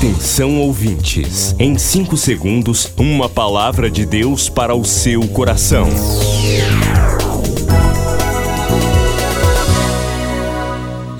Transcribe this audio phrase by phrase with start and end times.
[0.00, 5.86] Atenção ouvintes, em 5 segundos, uma palavra de Deus para o seu coração.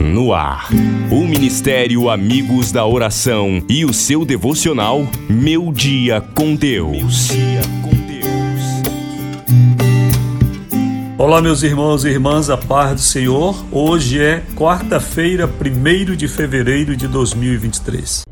[0.01, 0.71] No ar,
[1.11, 7.28] o Ministério Amigos da Oração e o seu devocional Meu Dia com Deus.
[11.18, 13.62] Olá, meus irmãos e irmãs, a paz do Senhor.
[13.70, 18.29] Hoje é quarta-feira, 1 de fevereiro de 2023.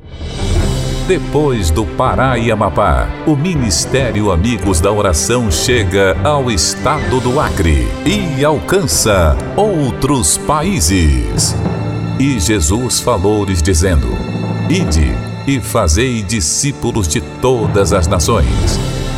[1.09, 7.89] Depois do Pará e Amapá, o Ministério Amigos da Oração chega ao estado do Acre
[8.05, 11.57] e alcança outros países.
[12.21, 14.09] E Jesus falou-lhes dizendo:
[14.69, 15.15] Ide
[15.47, 18.98] e fazei discípulos de todas as nações.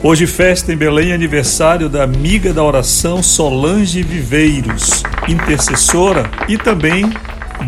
[0.00, 7.10] Hoje festa em Belém aniversário da amiga da oração Solange Viveiros, intercessora e também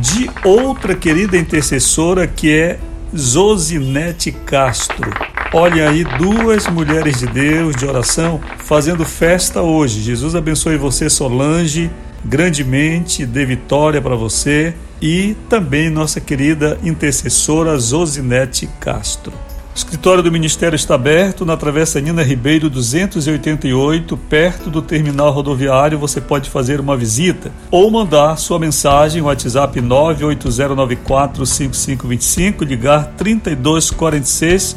[0.01, 2.79] de outra querida intercessora que é
[3.17, 5.11] Zosinete Castro.
[5.53, 10.01] Olha aí duas mulheres de Deus de oração fazendo festa hoje.
[10.01, 11.91] Jesus abençoe você Solange
[12.25, 19.33] grandemente, dê vitória para você e também nossa querida intercessora Zosinete Castro.
[19.73, 25.97] O escritório do Ministério está aberto na Travessa Nina Ribeiro 288, perto do terminal rodoviário.
[25.97, 34.77] Você pode fazer uma visita ou mandar sua mensagem no WhatsApp 980945525, ligar 3246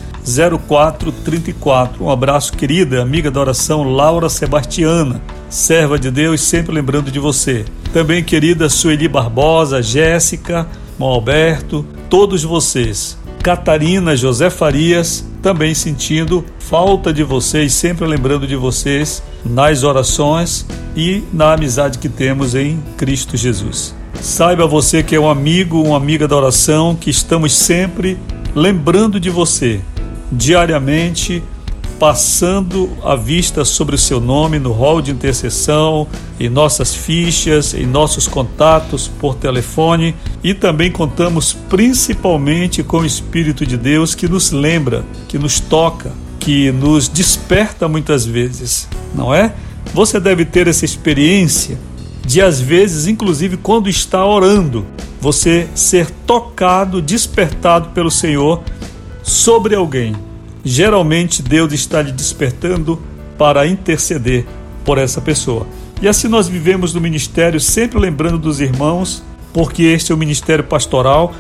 [0.69, 2.03] 0434.
[2.03, 5.19] Um abraço, querida amiga da oração Laura Sebastiana,
[5.50, 7.66] serva de Deus, sempre lembrando de você.
[7.91, 10.68] Também, querida Sueli Barbosa, Jéssica,
[11.00, 18.56] Mão Alberto, todos vocês Catarina José Farias, também sentindo falta de vocês, sempre lembrando de
[18.56, 20.66] vocês nas orações
[20.96, 23.94] e na amizade que temos em Cristo Jesus.
[24.22, 28.18] Saiba você que é um amigo, uma amiga da oração, que estamos sempre
[28.56, 29.81] lembrando de você
[30.31, 31.44] diariamente
[32.00, 36.08] passando a vista sobre o seu nome no hall de intercessão,
[36.40, 43.66] em nossas fichas, em nossos contatos por telefone e também contamos principalmente com o Espírito
[43.66, 49.54] de Deus que nos lembra, que nos toca, que nos desperta muitas vezes, não é?
[49.94, 51.80] Você deve ter essa experiência
[52.25, 54.86] de às vezes, inclusive quando está orando,
[55.22, 58.62] você ser tocado, despertado pelo Senhor
[59.22, 60.16] sobre alguém
[60.63, 63.01] geralmente Deus está lhe despertando
[63.38, 64.46] para interceder
[64.85, 65.68] por essa pessoa.
[66.01, 70.63] E assim nós vivemos no ministério, sempre lembrando dos irmãos, porque este é o ministério
[70.63, 71.34] pastoral.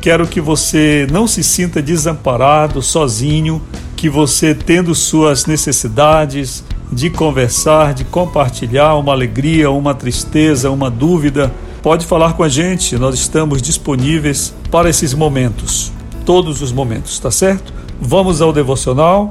[0.00, 3.60] Quero que você não se sinta desamparado, sozinho,
[3.96, 6.62] que você, tendo suas necessidades
[6.92, 12.96] de conversar, de compartilhar uma alegria, uma tristeza, uma dúvida, pode falar com a gente.
[12.96, 15.92] Nós estamos disponíveis para esses momentos,
[16.24, 17.75] todos os momentos, tá certo?
[18.00, 19.30] Vamos ao devocional.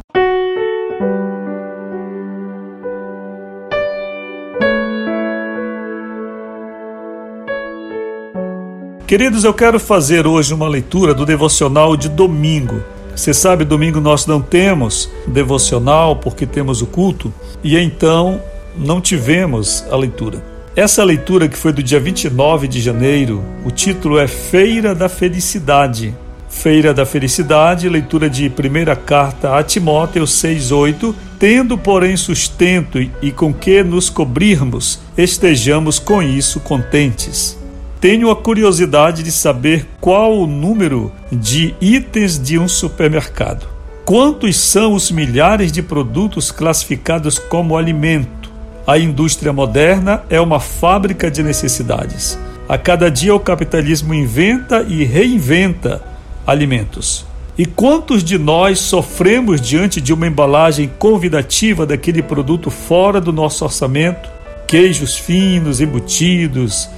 [9.08, 12.84] Queridos, eu quero fazer hoje uma leitura do devocional de domingo.
[13.16, 17.32] Você sabe, domingo nós não temos devocional porque temos o culto
[17.64, 18.42] e então
[18.76, 20.44] não tivemos a leitura.
[20.76, 26.14] Essa leitura que foi do dia 29 de janeiro, o título é Feira da Felicidade.
[26.56, 33.54] Feira da Felicidade, leitura de primeira carta a Timóteo 6:8, tendo, porém, sustento e com
[33.54, 37.56] que nos cobrirmos, estejamos com isso contentes.
[38.02, 43.68] Tenho a curiosidade de saber qual o número de itens de um supermercado.
[44.04, 48.50] Quantos são os milhares de produtos classificados como alimento?
[48.88, 52.40] A indústria moderna é uma fábrica de necessidades.
[52.68, 56.15] A cada dia o capitalismo inventa e reinventa
[56.46, 57.26] alimentos.
[57.58, 63.64] E quantos de nós sofremos diante de uma embalagem convidativa daquele produto fora do nosso
[63.64, 64.30] orçamento?
[64.68, 66.90] Queijos finos, embutidos,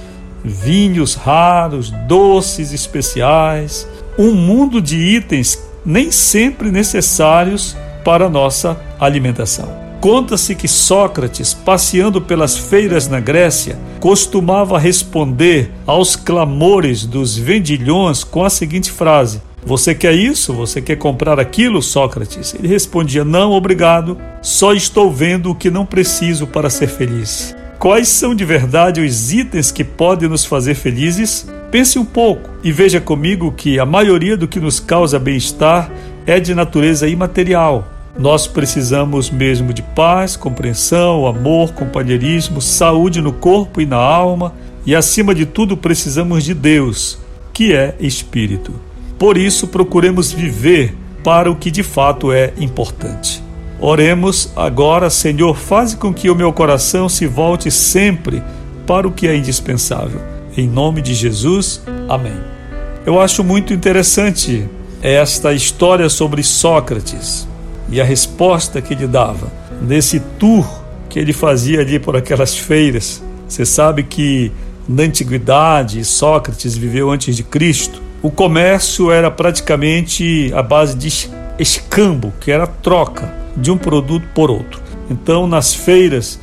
[0.44, 3.86] vinhos raros, doces especiais,
[4.18, 9.87] um mundo de itens nem sempre necessários para a nossa alimentação.
[10.00, 18.44] Conta-se que Sócrates, passeando pelas feiras na Grécia, costumava responder aos clamores dos vendilhões com
[18.44, 20.52] a seguinte frase: Você quer isso?
[20.52, 22.54] Você quer comprar aquilo, Sócrates?
[22.54, 24.16] Ele respondia: Não, obrigado.
[24.40, 27.56] Só estou vendo o que não preciso para ser feliz.
[27.76, 31.46] Quais são de verdade os itens que podem nos fazer felizes?
[31.72, 35.90] Pense um pouco e veja comigo que a maioria do que nos causa bem-estar
[36.24, 43.80] é de natureza imaterial nós precisamos mesmo de paz, compreensão, amor, companheirismo, saúde no corpo
[43.80, 44.52] e na alma
[44.84, 47.16] e, acima de tudo, precisamos de Deus,
[47.52, 48.72] que é Espírito.
[49.16, 53.40] Por isso, procuremos viver para o que de fato é importante.
[53.80, 58.42] Oremos agora, Senhor, faz com que o meu coração se volte sempre
[58.84, 60.20] para o que é indispensável.
[60.56, 62.36] Em nome de Jesus, amém.
[63.06, 64.66] Eu acho muito interessante
[65.00, 67.46] esta história sobre Sócrates
[67.90, 69.50] e a resposta que ele dava
[69.82, 70.66] nesse tour
[71.08, 73.22] que ele fazia ali por aquelas feiras.
[73.48, 74.52] Você sabe que
[74.88, 82.32] na antiguidade, Sócrates viveu antes de Cristo, o comércio era praticamente a base de escambo,
[82.40, 84.80] que era troca de um produto por outro.
[85.10, 86.38] Então, nas feiras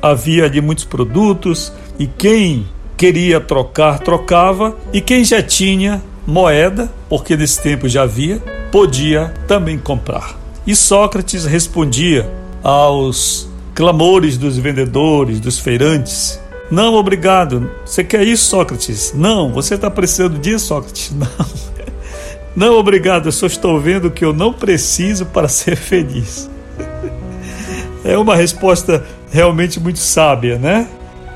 [0.00, 7.36] havia ali muitos produtos e quem queria trocar, trocava, e quem já tinha moeda, porque
[7.36, 8.38] nesse tempo já havia,
[8.70, 10.43] podia também comprar.
[10.66, 12.30] E Sócrates respondia
[12.62, 16.40] aos clamores dos vendedores, dos feirantes:
[16.70, 17.70] Não, obrigado.
[17.84, 19.12] Você quer isso, Sócrates?
[19.14, 19.52] Não.
[19.52, 21.12] Você está precisando disso, Sócrates?
[21.16, 21.74] Não.
[22.56, 23.26] Não, obrigado.
[23.26, 26.48] Eu só estou vendo que eu não preciso para ser feliz.
[28.04, 30.86] É uma resposta realmente muito sábia, né?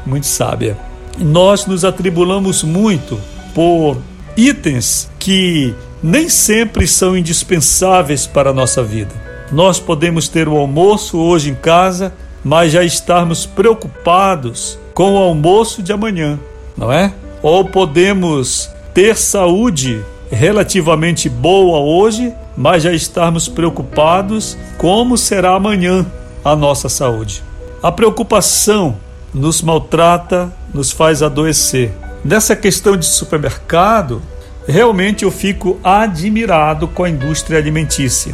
[0.07, 0.79] Muito sábia.
[1.19, 3.21] Nós nos atribulamos muito
[3.53, 3.99] por
[4.37, 9.15] itens que nem sempre são indispensáveis para a nossa vida.
[9.51, 12.13] Nós podemos ter o almoço hoje em casa,
[12.45, 16.39] mas já estarmos preocupados com o almoço de amanhã,
[16.77, 17.13] não é?
[17.43, 26.05] Ou podemos ter saúde relativamente boa hoje, mas já estarmos preocupados como será amanhã
[26.45, 27.43] a nossa saúde.
[27.83, 28.97] A preocupação
[29.33, 31.93] nos maltrata, nos faz adoecer.
[32.25, 34.21] Nessa questão de supermercado,
[34.69, 38.33] realmente eu fico admirado com a indústria alimentícia.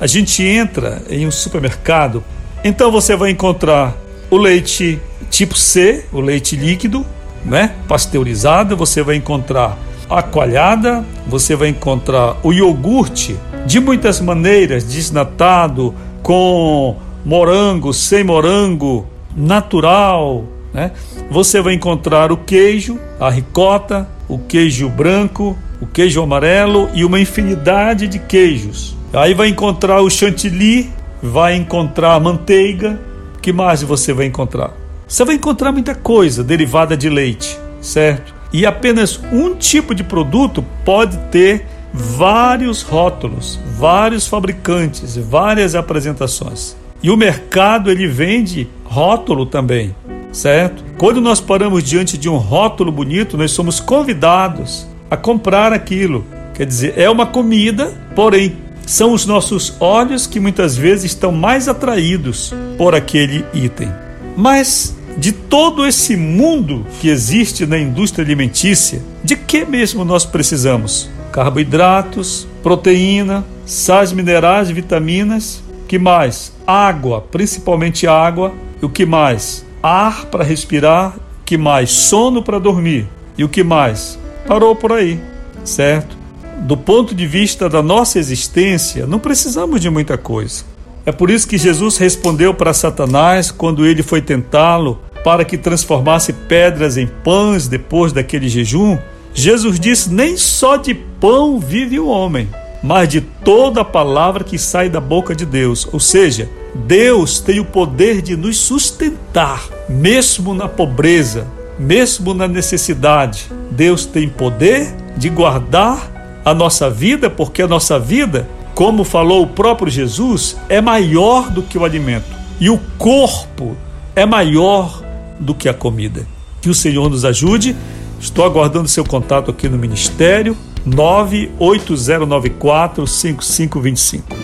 [0.00, 2.22] A gente entra em um supermercado,
[2.64, 3.96] então você vai encontrar
[4.28, 5.00] o leite
[5.30, 7.06] tipo C, o leite líquido,
[7.44, 9.78] né, pasteurizado, você vai encontrar
[10.10, 19.06] a coalhada, você vai encontrar o iogurte de muitas maneiras, desnatado, com morango, sem morango,
[19.36, 20.92] natural, né?
[21.30, 27.20] Você vai encontrar o queijo, a ricota, o queijo branco, o queijo amarelo e uma
[27.20, 28.96] infinidade de queijos.
[29.12, 30.90] Aí vai encontrar o chantilly,
[31.22, 33.00] vai encontrar manteiga.
[33.40, 34.72] Que mais você vai encontrar?
[35.06, 38.34] Você vai encontrar muita coisa derivada de leite, certo?
[38.52, 46.76] E apenas um tipo de produto pode ter vários rótulos, vários fabricantes, várias apresentações.
[47.02, 49.94] E o mercado ele vende rótulo também,
[50.32, 50.82] certo?
[50.98, 56.24] Quando nós paramos diante de um rótulo bonito, nós somos convidados a comprar aquilo.
[56.54, 58.56] Quer dizer, é uma comida, porém
[58.86, 63.92] são os nossos olhos que muitas vezes estão mais atraídos por aquele item.
[64.36, 71.10] Mas de todo esse mundo que existe na indústria alimentícia, de que mesmo nós precisamos?
[71.32, 76.52] Carboidratos, proteína, sais minerais, vitaminas, que mais?
[76.66, 78.52] Água, principalmente água.
[78.80, 79.64] E o que mais?
[79.82, 81.90] Ar para respirar, que mais?
[81.90, 83.06] Sono para dormir.
[83.38, 84.18] E o que mais?
[84.46, 85.20] Parou por aí,
[85.64, 86.16] certo?
[86.58, 90.64] Do ponto de vista da nossa existência, não precisamos de muita coisa.
[91.04, 96.32] É por isso que Jesus respondeu para Satanás quando ele foi tentá-lo para que transformasse
[96.32, 98.98] pedras em pães depois daquele jejum.
[99.34, 102.48] Jesus disse: Nem só de pão vive o homem,
[102.82, 105.88] mas de toda a palavra que sai da boca de Deus.
[105.92, 111.46] Ou seja, Deus tem o poder de nos sustentar, mesmo na pobreza,
[111.78, 118.48] mesmo na necessidade, Deus tem poder de guardar a nossa vida, porque a nossa vida,
[118.74, 122.36] como falou o próprio Jesus, é maior do que o alimento.
[122.60, 123.76] E o corpo
[124.14, 125.02] é maior
[125.38, 126.26] do que a comida.
[126.60, 127.76] Que o Senhor nos ajude.
[128.18, 130.56] Estou aguardando seu contato aqui no Ministério
[130.86, 134.34] 98094 5525.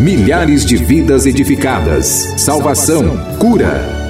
[0.00, 4.09] Milhares de vidas edificadas, salvação, cura.